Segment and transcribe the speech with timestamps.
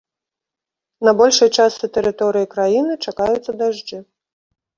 [1.07, 3.97] На большай частцы тэрыторыі краіны чакаюцца дажджы.